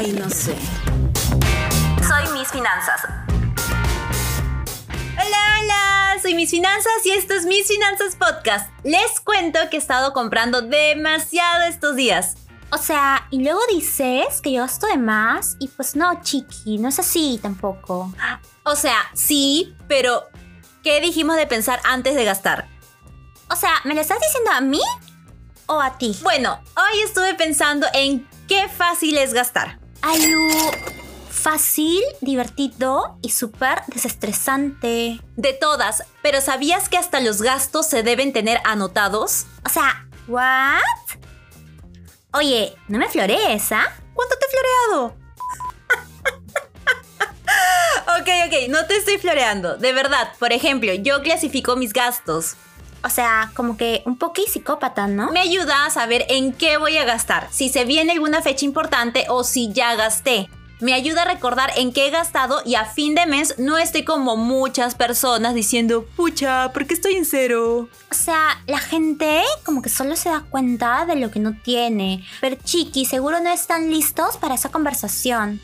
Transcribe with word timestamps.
Ay, 0.00 0.12
no 0.12 0.30
sé. 0.30 0.54
Soy 2.06 2.32
Mis 2.32 2.46
Finanzas. 2.52 3.00
Hola, 5.14 5.58
hola, 5.60 6.22
soy 6.22 6.34
Mis 6.34 6.50
Finanzas 6.50 7.04
y 7.04 7.10
esto 7.10 7.34
es 7.34 7.46
Mis 7.46 7.66
Finanzas 7.66 8.14
Podcast. 8.14 8.70
Les 8.84 9.18
cuento 9.18 9.58
que 9.68 9.76
he 9.76 9.80
estado 9.80 10.12
comprando 10.12 10.62
demasiado 10.62 11.64
estos 11.64 11.96
días. 11.96 12.36
O 12.70 12.78
sea, 12.78 13.26
y 13.32 13.42
luego 13.42 13.58
dices 13.74 14.40
que 14.40 14.52
yo 14.52 14.62
gasto 14.62 14.86
de 14.86 14.98
más 14.98 15.56
y 15.58 15.66
pues 15.66 15.96
no, 15.96 16.22
chiqui, 16.22 16.78
no 16.78 16.90
es 16.90 17.00
así 17.00 17.40
tampoco. 17.42 18.14
O 18.62 18.76
sea, 18.76 18.98
sí, 19.14 19.74
pero 19.88 20.28
¿qué 20.84 21.00
dijimos 21.00 21.34
de 21.34 21.48
pensar 21.48 21.80
antes 21.82 22.14
de 22.14 22.24
gastar? 22.24 22.68
O 23.50 23.56
sea, 23.56 23.72
¿me 23.82 23.96
lo 23.96 24.00
estás 24.00 24.20
diciendo 24.20 24.52
a 24.52 24.60
mí 24.60 24.80
o 25.66 25.80
a 25.80 25.98
ti? 25.98 26.16
Bueno, 26.22 26.60
hoy 26.76 27.00
estuve 27.00 27.34
pensando 27.34 27.88
en 27.94 28.28
qué 28.46 28.68
fácil 28.68 29.18
es 29.18 29.34
gastar. 29.34 29.87
Algo 30.02 30.72
fácil, 31.30 32.02
divertido 32.20 33.18
y 33.22 33.30
súper 33.30 33.82
desestresante. 33.86 35.20
De 35.36 35.52
todas, 35.52 36.04
pero 36.22 36.40
¿sabías 36.40 36.88
que 36.88 36.98
hasta 36.98 37.20
los 37.20 37.42
gastos 37.42 37.86
se 37.86 38.02
deben 38.02 38.32
tener 38.32 38.60
anotados? 38.64 39.46
O 39.64 39.68
sea, 39.68 40.06
¿what? 40.26 40.82
Oye, 42.32 42.76
¿no 42.88 42.98
me 42.98 43.08
florees, 43.08 43.72
ah? 43.72 43.86
¿Cuánto 44.14 44.36
te 44.36 44.46
he 44.46 44.50
floreado? 44.50 45.16
ok, 48.20 48.28
ok, 48.46 48.68
no 48.68 48.86
te 48.86 48.96
estoy 48.96 49.18
floreando. 49.18 49.76
De 49.76 49.92
verdad, 49.92 50.32
por 50.38 50.52
ejemplo, 50.52 50.92
yo 50.92 51.22
clasifico 51.22 51.76
mis 51.76 51.92
gastos. 51.92 52.56
O 53.08 53.10
sea, 53.10 53.50
como 53.54 53.78
que 53.78 54.02
un 54.04 54.18
poco 54.18 54.42
psicópata, 54.46 55.06
¿no? 55.06 55.32
Me 55.32 55.40
ayuda 55.40 55.86
a 55.86 55.90
saber 55.90 56.26
en 56.28 56.52
qué 56.52 56.76
voy 56.76 56.98
a 56.98 57.06
gastar, 57.06 57.48
si 57.50 57.70
se 57.70 57.86
viene 57.86 58.12
alguna 58.12 58.42
fecha 58.42 58.66
importante 58.66 59.24
o 59.30 59.44
si 59.44 59.72
ya 59.72 59.96
gasté. 59.96 60.50
Me 60.80 60.92
ayuda 60.92 61.22
a 61.22 61.24
recordar 61.24 61.72
en 61.78 61.94
qué 61.94 62.06
he 62.06 62.10
gastado 62.10 62.60
y 62.66 62.74
a 62.74 62.84
fin 62.84 63.14
de 63.14 63.24
mes 63.24 63.54
no 63.58 63.78
estoy 63.78 64.04
como 64.04 64.36
muchas 64.36 64.94
personas 64.94 65.54
diciendo, 65.54 66.06
pucha, 66.16 66.70
¿por 66.74 66.86
qué 66.86 66.92
estoy 66.92 67.14
en 67.14 67.24
cero? 67.24 67.88
O 68.10 68.14
sea, 68.14 68.62
la 68.66 68.78
gente 68.78 69.42
como 69.64 69.80
que 69.80 69.88
solo 69.88 70.14
se 70.14 70.28
da 70.28 70.44
cuenta 70.50 71.06
de 71.06 71.16
lo 71.16 71.30
que 71.30 71.40
no 71.40 71.54
tiene. 71.62 72.26
Pero 72.42 72.58
chiqui, 72.62 73.06
seguro 73.06 73.40
no 73.40 73.48
están 73.48 73.90
listos 73.90 74.36
para 74.36 74.54
esa 74.54 74.68
conversación. 74.68 75.62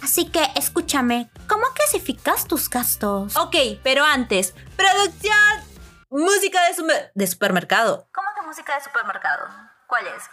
Así 0.00 0.24
que 0.24 0.40
escúchame, 0.54 1.28
¿cómo 1.48 1.64
clasificas 1.74 2.46
tus 2.46 2.70
gastos? 2.70 3.36
Ok, 3.36 3.56
pero 3.82 4.04
antes, 4.04 4.54
producción, 4.76 5.67
música 6.10 6.58
de, 6.62 7.10
de 7.14 7.26
supermercado. 7.26 8.08
¿Cómo 8.12 8.28
que 8.34 8.46
música 8.46 8.74
de 8.76 8.84
supermercado? 8.84 9.46
¿Cuál 9.86 10.06
es? 10.06 10.24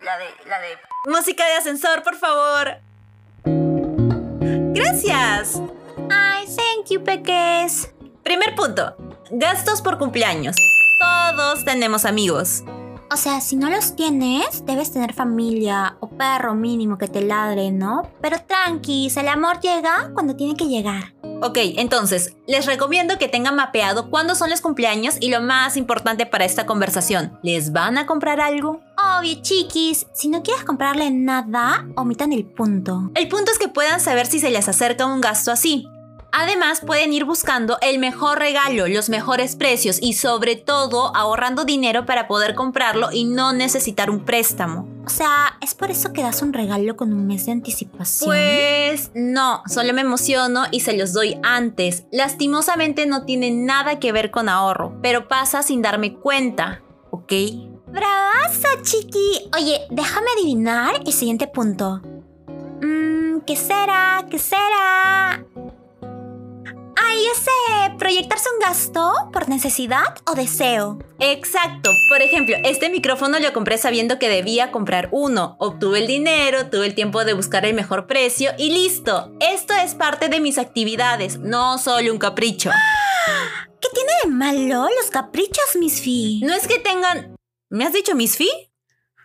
La 0.00 0.18
de, 0.18 0.26
la 0.46 0.58
de... 0.60 0.78
Música 1.06 1.46
de 1.46 1.54
ascensor, 1.54 2.02
por 2.02 2.16
favor. 2.16 2.78
Gracias. 4.74 5.60
Ay, 6.10 6.46
thank 6.46 6.88
you, 6.90 7.02
peques. 7.02 7.94
Primer 8.22 8.54
punto. 8.54 8.96
Gastos 9.30 9.80
por 9.80 9.98
cumpleaños. 9.98 10.56
Todos 10.98 11.64
tenemos 11.64 12.04
amigos. 12.04 12.62
O 13.10 13.16
sea, 13.16 13.40
si 13.40 13.56
no 13.56 13.68
los 13.68 13.94
tienes, 13.94 14.64
debes 14.64 14.92
tener 14.92 15.12
familia 15.12 15.96
o 16.00 16.08
perro 16.08 16.54
mínimo 16.54 16.96
que 16.96 17.08
te 17.08 17.20
ladre, 17.20 17.70
¿no? 17.70 18.10
Pero 18.20 18.38
tranqui, 18.40 19.12
el 19.14 19.28
amor 19.28 19.60
llega 19.60 20.10
cuando 20.14 20.34
tiene 20.34 20.56
que 20.56 20.64
llegar. 20.64 21.12
Ok, 21.44 21.58
entonces, 21.76 22.36
les 22.46 22.66
recomiendo 22.66 23.18
que 23.18 23.26
tengan 23.26 23.56
mapeado 23.56 24.10
cuándo 24.10 24.36
son 24.36 24.48
los 24.48 24.60
cumpleaños 24.60 25.16
y 25.18 25.28
lo 25.28 25.40
más 25.40 25.76
importante 25.76 26.24
para 26.24 26.44
esta 26.44 26.66
conversación, 26.66 27.36
¿les 27.42 27.72
van 27.72 27.98
a 27.98 28.06
comprar 28.06 28.40
algo? 28.40 28.80
Obvio, 29.18 29.42
chiquis, 29.42 30.06
si 30.12 30.28
no 30.28 30.44
quieres 30.44 30.62
comprarle 30.62 31.10
nada, 31.10 31.84
omitan 31.96 32.32
el 32.32 32.44
punto. 32.44 33.10
El 33.16 33.26
punto 33.26 33.50
es 33.50 33.58
que 33.58 33.66
puedan 33.66 33.98
saber 33.98 34.26
si 34.26 34.38
se 34.38 34.50
les 34.50 34.68
acerca 34.68 35.04
un 35.04 35.20
gasto 35.20 35.50
así. 35.50 35.88
Además, 36.30 36.80
pueden 36.80 37.12
ir 37.12 37.24
buscando 37.24 37.76
el 37.82 37.98
mejor 37.98 38.38
regalo, 38.38 38.86
los 38.86 39.08
mejores 39.08 39.56
precios 39.56 39.98
y 40.00 40.12
sobre 40.12 40.54
todo 40.54 41.14
ahorrando 41.16 41.64
dinero 41.64 42.06
para 42.06 42.28
poder 42.28 42.54
comprarlo 42.54 43.08
y 43.12 43.24
no 43.24 43.52
necesitar 43.52 44.10
un 44.10 44.24
préstamo. 44.24 44.88
O 45.04 45.08
sea, 45.08 45.58
¿es 45.60 45.74
por 45.74 45.90
eso 45.90 46.12
que 46.12 46.22
das 46.22 46.42
un 46.42 46.52
regalo 46.52 46.96
con 46.96 47.12
un 47.12 47.26
mes 47.26 47.46
de 47.46 47.52
anticipación? 47.52 48.28
Pues 48.28 49.10
no, 49.14 49.62
solo 49.66 49.92
me 49.92 50.02
emociono 50.02 50.64
y 50.70 50.80
se 50.80 50.96
los 50.96 51.12
doy 51.12 51.38
antes. 51.42 52.04
Lastimosamente 52.12 53.06
no 53.06 53.24
tiene 53.24 53.50
nada 53.50 53.98
que 53.98 54.12
ver 54.12 54.30
con 54.30 54.48
ahorro, 54.48 54.98
pero 55.02 55.26
pasa 55.26 55.62
sin 55.62 55.82
darme 55.82 56.14
cuenta, 56.14 56.82
¿ok? 57.10 57.32
¡Bravaza, 57.88 58.68
chiqui! 58.82 59.50
Oye, 59.56 59.80
déjame 59.90 60.26
adivinar 60.36 60.94
el 61.04 61.12
siguiente 61.12 61.46
punto. 61.48 62.00
Mmm, 62.80 63.40
¿qué 63.44 63.56
será? 63.56 64.24
¿Qué 64.30 64.38
será? 64.38 65.44
Ay, 67.12 67.26
ese 67.26 67.94
proyectarse 67.98 68.48
un 68.54 68.58
gasto 68.58 69.12
por 69.34 69.50
necesidad 69.50 70.16
o 70.24 70.34
deseo. 70.34 70.98
Exacto. 71.18 71.90
Por 72.08 72.22
ejemplo, 72.22 72.56
este 72.64 72.88
micrófono 72.88 73.38
lo 73.38 73.52
compré 73.52 73.76
sabiendo 73.76 74.18
que 74.18 74.30
debía 74.30 74.72
comprar 74.72 75.10
uno. 75.12 75.56
Obtuve 75.58 75.98
el 75.98 76.06
dinero, 76.06 76.70
tuve 76.70 76.86
el 76.86 76.94
tiempo 76.94 77.26
de 77.26 77.34
buscar 77.34 77.66
el 77.66 77.74
mejor 77.74 78.06
precio 78.06 78.52
y 78.56 78.70
listo. 78.70 79.30
Esto 79.40 79.74
es 79.74 79.94
parte 79.94 80.30
de 80.30 80.40
mis 80.40 80.56
actividades, 80.56 81.38
no 81.38 81.76
solo 81.76 82.10
un 82.10 82.18
capricho. 82.18 82.70
¿Qué 83.78 83.88
tiene 83.92 84.12
de 84.24 84.30
malo 84.30 84.88
los 84.96 85.10
caprichos, 85.10 85.76
Miss 85.78 86.00
Fee? 86.00 86.40
No 86.42 86.54
es 86.54 86.66
que 86.66 86.78
tengan... 86.78 87.36
¿Me 87.68 87.84
has 87.84 87.92
dicho 87.92 88.14
Miss 88.14 88.38
Fee? 88.38 88.72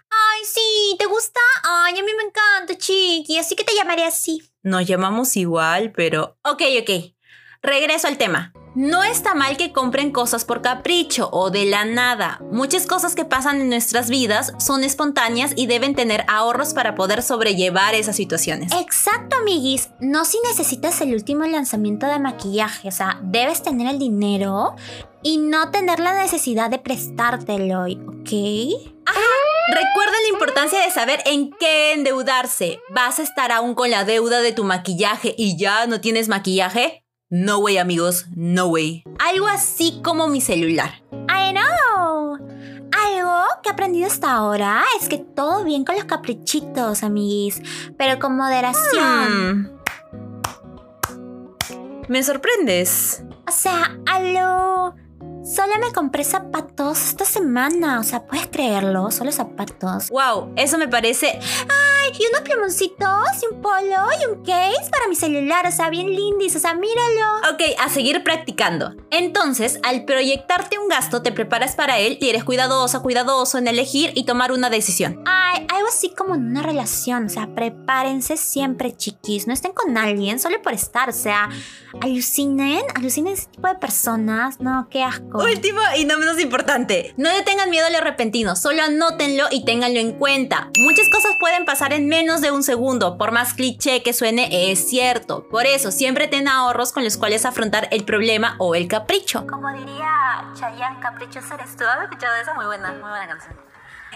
Ay, 0.10 0.46
sí, 0.46 0.96
¿te 1.00 1.06
gusta? 1.06 1.40
Ay, 1.64 1.98
a 1.98 2.04
mí 2.04 2.12
me 2.18 2.24
encanta, 2.24 2.78
chiqui, 2.78 3.38
así 3.38 3.56
que 3.56 3.64
te 3.64 3.76
llamaré 3.76 4.04
así. 4.04 4.42
Nos 4.62 4.86
llamamos 4.86 5.38
igual, 5.38 5.94
pero... 5.94 6.38
Ok, 6.44 6.64
ok. 6.82 7.17
Regreso 7.62 8.08
al 8.08 8.18
tema. 8.18 8.54
No 8.76 9.04
está 9.04 9.34
mal 9.34 9.58
que 9.58 9.74
compren 9.74 10.12
cosas 10.12 10.46
por 10.46 10.62
capricho 10.62 11.30
o 11.32 11.50
de 11.50 11.66
la 11.66 11.84
nada. 11.84 12.40
Muchas 12.52 12.86
cosas 12.86 13.16
que 13.16 13.26
pasan 13.26 13.60
en 13.60 13.70
nuestras 13.70 14.08
vidas 14.08 14.54
son 14.60 14.84
espontáneas 14.84 15.54
y 15.56 15.66
deben 15.66 15.96
tener 15.96 16.24
ahorros 16.28 16.76
para 16.76 16.94
poder 16.94 17.24
sobrellevar 17.24 17.96
esas 17.96 18.16
situaciones. 18.16 18.72
Exacto, 18.74 19.38
amiguis. 19.38 19.90
No 20.00 20.26
si 20.26 20.38
necesitas 20.48 21.02
el 21.02 21.16
último 21.16 21.46
lanzamiento 21.46 22.06
de 22.06 22.20
maquillaje. 22.20 22.90
O 22.90 22.92
sea, 22.92 23.20
debes 23.24 23.64
tener 23.64 23.88
el 23.88 23.98
dinero 23.98 24.76
y 25.24 25.40
no 25.40 25.72
tener 25.72 26.00
la 26.00 26.14
necesidad 26.14 26.70
de 26.70 26.78
prestártelo, 26.78 27.86
¿ok? 27.86 28.30
Recuerda 29.70 30.14
la 30.22 30.30
importancia 30.32 30.80
de 30.82 30.92
saber 30.92 31.22
en 31.26 31.50
qué 31.60 31.94
endeudarse. 31.94 32.80
¿Vas 32.90 33.18
a 33.18 33.24
estar 33.24 33.52
aún 33.52 33.74
con 33.74 33.90
la 33.90 34.06
deuda 34.06 34.42
de 34.42 34.54
tu 34.54 34.64
maquillaje 34.64 35.34
y 35.36 35.58
ya 35.58 35.88
no 35.88 36.00
tienes 36.00 36.28
maquillaje? 36.28 37.04
No 37.30 37.60
way, 37.60 37.78
amigos, 37.78 38.28
no 38.38 38.68
way. 38.68 39.04
Algo 39.20 39.48
así 39.48 40.00
como 40.02 40.30
mi 40.30 40.40
celular. 40.40 41.04
I 41.12 41.52
know. 41.52 42.36
Algo 42.36 43.44
que 43.62 43.68
he 43.68 43.72
aprendido 43.74 44.08
hasta 44.08 44.32
ahora 44.32 44.86
es 45.02 45.10
que 45.10 45.18
todo 45.18 45.66
bien 45.66 45.84
con 45.84 45.96
los 45.96 46.06
caprichitos, 46.06 47.04
amiguis, 47.04 47.62
pero 47.98 48.18
con 48.20 48.38
moderación. 48.38 49.64
Hmm. 49.64 49.78
Me 52.08 52.24
sorprendes. 52.24 53.24
O 53.46 53.52
sea, 53.52 53.98
algo 54.06 54.96
Solo 55.44 55.74
me 55.80 55.94
compré 55.94 56.26
zapatos 56.26 57.08
esta 57.08 57.24
semana, 57.24 58.02
o 58.02 58.04
sea, 58.04 58.26
¿puedes 58.26 58.48
creerlo? 58.48 59.12
Solo 59.12 59.32
zapatos. 59.32 60.10
Wow, 60.10 60.52
eso 60.58 60.78
me 60.78 60.90
parece... 60.90 61.40
¡Ay! 61.40 61.87
Y 62.18 62.26
unos 62.28 62.42
plumoncitos, 62.42 63.44
y 63.44 63.54
un 63.54 63.62
polo, 63.62 64.08
y 64.22 64.26
un 64.26 64.44
case 64.44 64.90
para 64.90 65.08
mi 65.08 65.16
celular, 65.16 65.68
o 65.68 65.72
sea, 65.72 65.90
bien 65.90 66.08
lindis, 66.08 66.56
o 66.56 66.60
sea, 66.60 66.74
míralo. 66.74 67.54
Ok, 67.54 67.62
a 67.80 67.90
seguir 67.90 68.24
practicando. 68.24 68.96
Entonces, 69.12 69.80
al 69.84 70.06
proyectarte 70.06 70.80
un 70.80 70.88
gasto, 70.88 71.22
te 71.22 71.32
preparas 71.32 71.76
para 71.76 72.00
él 72.00 72.18
y 72.22 72.30
eres 72.30 72.44
cuidadosa, 72.44 73.02
cuidadoso 73.02 73.58
en 73.58 73.68
elegir 73.68 74.12
y 74.16 74.26
tomar 74.26 74.52
una 74.52 74.70
decisión. 74.70 75.22
Ay, 75.26 75.68
algo 75.78 75.90
así 75.90 76.14
como 76.14 76.36
en 76.36 76.48
una 76.48 76.64
relación, 76.64 77.26
o 77.26 77.30
sea, 77.30 77.48
prepárense 77.56 78.38
siempre, 78.38 78.96
chiquis. 78.96 79.48
No 79.48 79.54
estén 79.54 79.74
con 79.74 79.98
alguien 79.98 80.40
solo 80.40 80.62
por 80.62 80.74
estar, 80.74 81.10
o 81.10 81.14
sea, 81.14 81.50
alucinen, 82.02 82.82
alucinen 82.96 83.34
ese 83.34 83.48
tipo 83.48 83.68
de 83.68 83.76
personas. 83.76 84.60
No, 84.60 84.88
qué 84.90 85.04
asco. 85.04 85.44
Último 85.44 85.80
y 85.98 86.06
no 86.06 86.18
menos 86.18 86.40
importante, 86.40 87.14
no 87.18 87.32
le 87.32 87.44
tengan 87.44 87.70
miedo 87.70 87.88
a 87.88 87.90
lo 87.90 88.02
repentino, 88.02 88.56
solo 88.56 88.84
anótenlo 88.84 89.46
y 89.52 89.66
ténganlo 89.66 90.00
en 90.00 90.14
cuenta. 90.14 90.70
Muchas 90.80 91.08
cosas 91.10 91.32
pueden 91.40 91.66
pasar 91.66 91.94
en 91.94 92.08
menos 92.08 92.42
de 92.42 92.52
un 92.52 92.64
segundo, 92.64 93.18
por 93.18 93.32
más 93.32 93.54
cliché 93.54 94.04
que 94.04 94.14
suene, 94.14 94.72
es 94.72 94.88
cierto. 94.90 95.48
Por 95.50 95.66
eso, 95.66 95.92
siempre 95.92 96.28
ten 96.28 96.48
ahorros 96.48 96.92
con 96.92 97.04
los 97.04 97.18
cuales 97.18 97.46
afrontar 97.46 97.88
el 97.92 98.04
problema 98.04 98.56
o 98.60 98.76
el 98.76 98.88
capricho. 98.88 99.46
Como 99.48 99.72
diría 99.74 100.52
Chayanne, 100.54 101.00
capricho 101.00 101.40
eres 101.54 101.76
tú. 101.76 101.84
¿Has 101.86 102.04
escuchado 102.04 102.36
esa? 102.36 102.54
Muy 102.54 102.66
buena, 102.66 102.92
muy 102.92 103.10
buena 103.10 103.28
canción. 103.28 103.67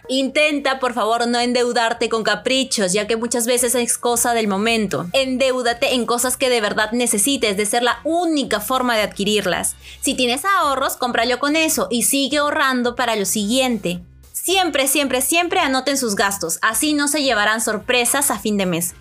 Intenta, 0.08 0.80
por 0.80 0.94
favor, 0.94 1.28
no 1.28 1.40
endeudarte 1.40 2.10
con 2.10 2.24
caprichos, 2.24 2.94
ya 2.94 3.08
que 3.08 3.16
muchas 3.16 3.46
veces 3.46 3.76
es 3.76 3.98
cosa 3.98 4.34
del 4.34 4.48
momento. 4.48 5.08
Endeúdate 5.14 5.94
en 5.94 6.06
cosas 6.06 6.38
que 6.38 6.50
de 6.50 6.62
verdad 6.62 6.92
necesites, 6.92 7.58
de 7.58 7.66
ser 7.66 7.84
la 7.84 8.00
única 8.04 8.60
forma 8.60 8.96
de 8.96 9.04
adquirirlas. 9.04 9.76
Si 10.02 10.16
tienes 10.16 10.44
ahorros, 10.46 10.98
cómpralo 10.98 11.40
con 11.40 11.56
eso 11.56 11.88
y 11.90 12.04
sigue 12.04 12.38
ahorrando 12.38 12.96
para 12.96 13.16
lo 13.16 13.26
siguiente. 13.26 14.02
Siempre, 14.34 14.88
siempre, 14.88 15.22
siempre 15.22 15.60
anoten 15.60 15.98
sus 15.98 16.16
gastos, 16.16 16.58
así 16.62 16.94
no 16.94 17.08
se 17.08 17.22
llevarán 17.22 17.62
sorpresas 17.62 18.32
a 18.32 18.40
fin 18.40 18.58
de 18.58 18.66
mes. 18.66 18.96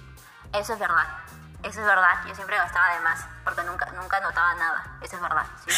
Eso 0.53 0.75
es 0.75 0.79
verdad. 0.79 1.20
Eso 1.63 1.81
es 1.81 1.87
verdad. 1.87 2.25
Yo 2.27 2.35
siempre 2.35 2.57
gastaba 2.57 2.95
de 2.95 3.01
más. 3.01 3.21
Porque 3.45 3.63
nunca, 3.65 3.87
nunca 3.93 4.21
notaba 4.21 4.55
nada. 4.55 4.99
Eso 5.03 5.17
es 5.17 5.23
verdad. 5.23 5.45
sí. 5.65 5.75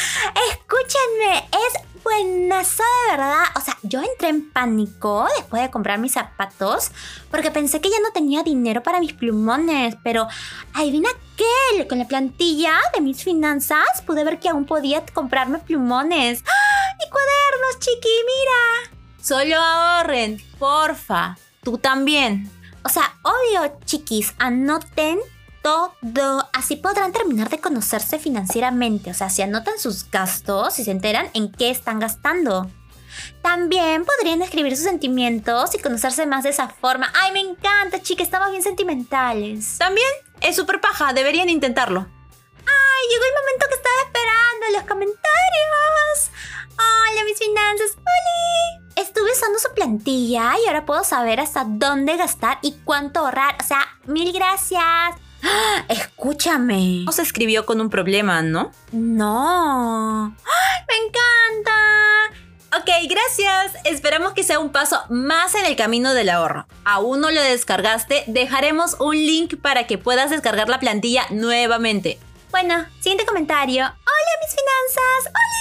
Escúchenme, 0.50 1.48
es 1.50 2.02
buenazo 2.02 2.82
de 2.82 3.16
verdad. 3.16 3.44
O 3.56 3.60
sea, 3.60 3.76
yo 3.82 4.00
entré 4.02 4.28
en 4.28 4.50
pánico 4.50 5.28
después 5.36 5.62
de 5.62 5.70
comprar 5.70 5.98
mis 5.98 6.12
zapatos 6.12 6.92
porque 7.30 7.50
pensé 7.50 7.80
que 7.80 7.90
ya 7.90 8.00
no 8.00 8.12
tenía 8.12 8.42
dinero 8.42 8.82
para 8.82 9.00
mis 9.00 9.12
plumones. 9.12 9.96
Pero 10.04 10.28
adivina 10.74 11.08
qué, 11.36 11.88
con 11.88 11.98
la 11.98 12.06
plantilla 12.06 12.74
de 12.94 13.00
mis 13.00 13.24
finanzas 13.24 14.02
pude 14.06 14.24
ver 14.24 14.38
que 14.38 14.48
aún 14.48 14.66
podía 14.66 15.04
comprarme 15.12 15.58
plumones. 15.58 16.44
¡Ah! 16.46 17.04
¡Y 17.04 17.10
cuadernos, 17.10 17.78
chiqui! 17.80 18.08
¡Mira! 18.26 18.98
Solo 19.20 19.56
ahorren, 19.56 20.38
porfa. 20.58 21.36
Tú 21.62 21.78
también. 21.78 22.50
O 22.84 22.88
sea, 22.88 23.14
obvio, 23.22 23.78
chiquis, 23.84 24.34
anoten 24.38 25.20
todo. 25.62 26.48
Así 26.52 26.76
podrán 26.76 27.12
terminar 27.12 27.48
de 27.48 27.60
conocerse 27.60 28.18
financieramente. 28.18 29.10
O 29.10 29.14
sea, 29.14 29.30
si 29.30 29.42
anotan 29.42 29.78
sus 29.78 30.10
gastos 30.10 30.78
y 30.78 30.84
se 30.84 30.90
enteran 30.90 31.30
en 31.34 31.50
qué 31.50 31.70
están 31.70 32.00
gastando. 32.00 32.70
También 33.42 34.04
podrían 34.04 34.42
escribir 34.42 34.76
sus 34.76 34.84
sentimientos 34.86 35.74
y 35.74 35.78
conocerse 35.78 36.26
más 36.26 36.44
de 36.44 36.50
esa 36.50 36.68
forma. 36.68 37.12
¡Ay, 37.14 37.32
me 37.32 37.40
encanta, 37.40 38.00
chica! 38.00 38.22
Estamos 38.22 38.50
bien 38.50 38.62
sentimentales. 38.62 39.78
También 39.78 40.08
es 40.40 40.56
súper 40.56 40.80
paja, 40.80 41.12
deberían 41.12 41.48
intentarlo. 41.48 42.00
¡Ay, 42.00 43.08
llegó 43.10 43.24
el 43.24 43.34
momento 43.40 43.66
que 43.68 43.74
estaba 43.74 43.96
esperando! 44.06 44.78
¡Los 44.78 44.88
comentarios! 44.88 46.30
¡Hola, 46.78 47.24
mis 47.24 47.38
finanzas! 47.38 47.96
¡Hola! 47.96 48.82
Estuve 48.96 49.32
usando 49.32 49.58
su 49.58 49.72
plantilla 49.74 50.54
y 50.62 50.68
ahora 50.68 50.86
puedo 50.86 51.04
saber 51.04 51.40
hasta 51.40 51.64
dónde 51.66 52.16
gastar 52.16 52.58
y 52.62 52.72
cuánto 52.84 53.20
ahorrar. 53.20 53.56
O 53.60 53.64
sea, 53.64 53.86
mil 54.04 54.32
gracias. 54.32 55.16
¡Ah! 55.42 55.84
Escúchame. 55.88 57.02
No 57.04 57.12
se 57.12 57.22
escribió 57.22 57.66
con 57.66 57.80
un 57.80 57.90
problema, 57.90 58.42
¿no? 58.42 58.72
No. 58.92 60.36
¡Ay, 60.44 60.84
me 60.88 60.96
encanta! 61.06 61.72
Ok, 62.74 62.88
gracias. 63.08 63.84
Esperamos 63.84 64.32
que 64.32 64.44
sea 64.44 64.58
un 64.58 64.72
paso 64.72 65.02
más 65.10 65.54
en 65.54 65.66
el 65.66 65.76
camino 65.76 66.14
del 66.14 66.30
ahorro. 66.30 66.66
¿Aún 66.84 67.20
no 67.20 67.30
lo 67.30 67.42
descargaste? 67.42 68.24
Dejaremos 68.28 68.96
un 68.98 69.14
link 69.14 69.60
para 69.60 69.86
que 69.86 69.98
puedas 69.98 70.30
descargar 70.30 70.70
la 70.70 70.80
plantilla 70.80 71.26
nuevamente. 71.30 72.18
Bueno, 72.50 72.86
siguiente 73.00 73.26
comentario. 73.26 73.84
Hola, 73.84 74.32
mis 74.40 74.50
finanzas. 74.50 75.26
Hola. 75.26 75.52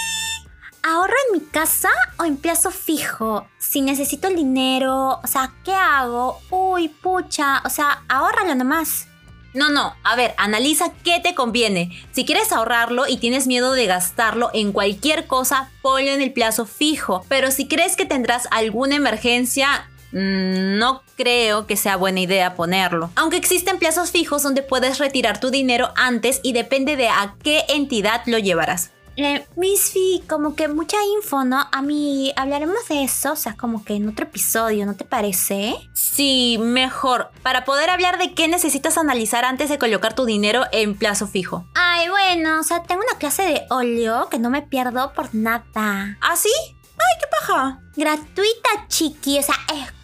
¿Ahorro 0.83 1.13
en 1.27 1.39
mi 1.39 1.45
casa 1.45 1.89
o 2.17 2.23
en 2.23 2.37
plazo 2.37 2.71
fijo? 2.71 3.45
Si 3.59 3.81
necesito 3.81 4.27
el 4.27 4.35
dinero, 4.35 5.19
o 5.21 5.27
sea, 5.27 5.53
¿qué 5.65 5.73
hago? 5.73 6.39
Uy, 6.49 6.87
pucha, 6.87 7.61
o 7.65 7.69
sea, 7.69 8.03
ahórralo 8.07 8.55
nomás. 8.55 9.07
No, 9.53 9.69
no, 9.69 9.95
a 10.03 10.15
ver, 10.15 10.33
analiza 10.37 10.93
qué 11.03 11.19
te 11.19 11.35
conviene. 11.35 11.91
Si 12.11 12.25
quieres 12.25 12.51
ahorrarlo 12.51 13.07
y 13.07 13.17
tienes 13.17 13.47
miedo 13.47 13.73
de 13.73 13.85
gastarlo 13.85 14.49
en 14.53 14.71
cualquier 14.71 15.27
cosa, 15.27 15.69
ponlo 15.81 16.11
en 16.11 16.21
el 16.21 16.31
plazo 16.31 16.65
fijo. 16.65 17.25
Pero 17.27 17.51
si 17.51 17.67
crees 17.67 17.97
que 17.97 18.05
tendrás 18.05 18.47
alguna 18.51 18.95
emergencia, 18.95 19.89
mm, 20.13 20.77
no 20.77 21.03
creo 21.17 21.67
que 21.67 21.75
sea 21.75 21.97
buena 21.97 22.21
idea 22.21 22.55
ponerlo. 22.55 23.09
Aunque 23.15 23.37
existen 23.37 23.77
plazos 23.77 24.11
fijos 24.11 24.41
donde 24.41 24.63
puedes 24.63 24.99
retirar 24.99 25.39
tu 25.39 25.51
dinero 25.51 25.91
antes 25.95 26.39
y 26.43 26.53
depende 26.53 26.95
de 26.95 27.09
a 27.09 27.35
qué 27.43 27.65
entidad 27.67 28.21
lo 28.27 28.39
llevarás. 28.39 28.91
Eh, 29.23 29.45
Misfi, 29.55 30.23
como 30.27 30.55
que 30.55 30.67
mucha 30.67 30.97
info, 31.17 31.43
¿no? 31.43 31.67
A 31.71 31.81
mí 31.81 32.33
hablaremos 32.35 32.87
de 32.89 33.03
eso, 33.03 33.33
o 33.33 33.35
sea, 33.35 33.55
como 33.55 33.85
que 33.85 33.93
en 33.93 34.09
otro 34.09 34.25
episodio, 34.25 34.85
¿no 34.85 34.95
te 34.95 35.05
parece? 35.05 35.75
Sí, 35.93 36.57
mejor, 36.59 37.29
para 37.43 37.63
poder 37.63 37.89
hablar 37.89 38.17
de 38.17 38.33
qué 38.33 38.47
necesitas 38.47 38.97
analizar 38.97 39.45
antes 39.45 39.69
de 39.69 39.77
colocar 39.77 40.15
tu 40.15 40.25
dinero 40.25 40.63
en 40.71 40.97
plazo 40.97 41.27
fijo. 41.27 41.65
Ay, 41.75 42.09
bueno, 42.09 42.59
o 42.59 42.63
sea, 42.63 42.83
tengo 42.83 43.01
una 43.07 43.19
clase 43.19 43.43
de 43.43 43.65
óleo 43.69 44.27
que 44.29 44.39
no 44.39 44.49
me 44.49 44.63
pierdo 44.63 45.13
por 45.13 45.33
nada. 45.35 46.17
¿Ah, 46.21 46.35
sí? 46.35 46.51
¡Ay, 46.63 47.19
qué 47.19 47.27
paja! 47.27 47.79
Gratuita, 47.95 48.87
chiqui. 48.87 49.39
O 49.39 49.43
sea, 49.43 49.55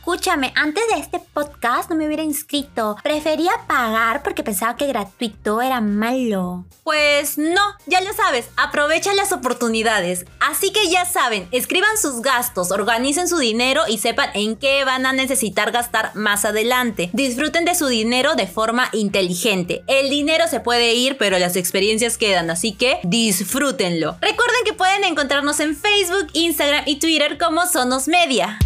escúchame, 0.08 0.54
antes 0.56 0.86
de 0.88 1.02
este 1.02 1.20
podcast 1.34 1.90
no 1.90 1.98
me 1.98 2.06
hubiera 2.06 2.24
inscrito. 2.24 2.96
Prefería 3.04 3.52
pagar 3.68 4.24
porque 4.24 4.42
pensaba 4.42 4.78
que 4.78 4.88
gratuito 4.88 5.62
era 5.62 5.82
malo. 5.82 6.64
Pues 6.86 7.38
no, 7.38 7.60
ya 7.88 8.00
lo 8.00 8.14
sabes, 8.14 8.48
aprovecha 8.56 9.14
las 9.16 9.34
oportunidades. 9.34 10.26
Así 10.40 10.72
que 10.72 10.90
ya 10.90 11.04
saben, 11.04 11.50
escriban 11.52 11.98
sus 11.98 12.22
gastos, 12.22 12.72
organicen 12.72 13.28
su 13.28 13.38
dinero 13.38 13.82
y 13.86 13.98
sepan 13.98 14.30
en 14.34 14.56
qué 14.56 14.86
van 14.86 15.06
a 15.06 15.12
necesitar 15.12 15.72
gastar 15.72 16.16
más 16.16 16.46
adelante. 16.46 17.10
Disfruten 17.12 17.66
de 17.66 17.76
su 17.76 17.88
dinero 17.88 18.36
de 18.36 18.48
forma 18.48 18.88
inteligente. 18.94 19.84
El 19.88 20.10
dinero 20.10 20.48
se 20.48 20.62
puede 20.62 20.94
ir, 20.94 21.18
pero 21.18 21.38
las 21.38 21.58
experiencias 21.58 22.18
quedan, 22.18 22.50
así 22.50 22.72
que 22.72 23.02
disfrútenlo. 23.04 24.16
Recuerden 24.22 24.64
que 24.64 24.72
pueden 24.72 25.04
encontrarnos 25.04 25.60
en 25.60 25.76
Facebook, 25.76 26.28
Instagram 26.32 26.84
y 26.86 26.96
Twitter 27.00 27.38
como 27.38 27.66
Sonos 27.66 28.08
Media. 28.08 28.58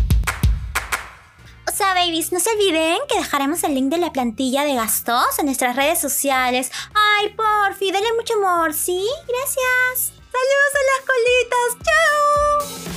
Sea, 1.81 1.95
babies, 1.95 2.31
no 2.31 2.39
se 2.39 2.51
olviden 2.51 2.99
que 3.09 3.17
dejaremos 3.17 3.63
el 3.63 3.73
link 3.73 3.89
de 3.89 3.97
la 3.97 4.13
plantilla 4.13 4.63
de 4.63 4.75
gastos 4.75 5.39
en 5.39 5.47
nuestras 5.47 5.75
redes 5.75 5.99
sociales. 5.99 6.69
Ay, 6.93 7.29
porfi, 7.29 7.91
denle 7.91 8.13
mucho 8.13 8.35
amor, 8.35 8.75
¿sí? 8.75 9.03
Gracias. 9.27 10.13
¡Saludos 10.31 10.73
a 10.75 10.83
las 10.91 11.01
colitas! 11.07 12.85
¡Chao! 12.85 12.90